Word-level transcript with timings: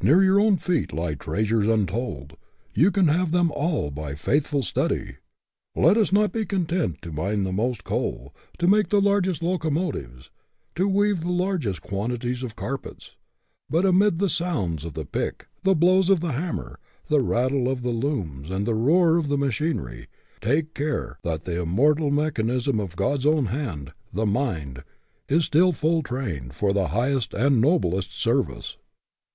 Near 0.00 0.24
your 0.24 0.40
own 0.40 0.56
feet 0.56 0.94
lie 0.94 1.12
treasures 1.12 1.66
untold; 1.68 2.38
you 2.72 2.90
can 2.90 3.08
have 3.08 3.32
them 3.32 3.52
all 3.52 3.90
by 3.90 4.14
faithful 4.14 4.62
study." 4.62 5.16
Let 5.76 5.98
us 5.98 6.10
not 6.10 6.32
be 6.32 6.46
content 6.46 7.02
to 7.02 7.12
mine 7.12 7.42
the 7.42 7.52
most 7.52 7.84
coal, 7.84 8.34
to 8.56 8.66
make 8.66 8.88
the 8.88 8.98
largest 9.02 9.42
locomotives, 9.42 10.30
to 10.76 10.88
weave 10.88 11.20
the 11.20 11.30
largest 11.30 11.82
quantities 11.82 12.42
of 12.42 12.56
carpets; 12.56 13.16
but, 13.68 13.84
amid 13.84 14.20
the 14.20 14.30
sounds 14.30 14.86
of 14.86 14.94
the 14.94 15.04
pick, 15.04 15.48
the 15.64 15.74
blows 15.74 16.08
of 16.08 16.20
the 16.20 16.32
hammer, 16.32 16.80
the 17.08 17.20
rattle 17.20 17.68
of 17.68 17.82
the 17.82 17.90
looms, 17.90 18.48
and 18.50 18.66
the 18.66 18.74
roar 18.74 19.18
of 19.18 19.28
the 19.28 19.36
machinery, 19.36 20.06
take 20.40 20.72
care 20.72 21.18
that 21.24 21.44
the 21.44 21.60
immortal 21.60 22.10
mech 22.10 22.36
anism 22.36 22.80
of 22.82 22.96
God's 22.96 23.26
own 23.26 23.44
hand 23.52 23.92
the 24.14 24.24
mind 24.24 24.82
is 25.28 25.44
still 25.44 25.72
full 25.72 26.02
trained 26.02 26.54
for 26.54 26.72
the 26.72 26.88
highest 26.88 27.34
and 27.34 27.60
noblest 27.60 28.12
service." 28.12 28.78